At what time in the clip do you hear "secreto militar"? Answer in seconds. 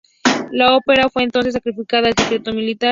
2.17-2.79